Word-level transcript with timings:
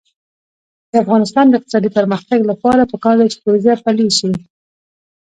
د 0.91 0.93
افغانستان 1.03 1.45
د 1.47 1.53
اقتصادي 1.57 1.89
پرمختګ 1.97 2.39
لپاره 2.51 2.89
پکار 2.91 3.15
ده 3.19 3.25
چې 3.31 3.37
پروژه 3.43 3.73
پلي 3.85 4.07
شي. 4.17 4.31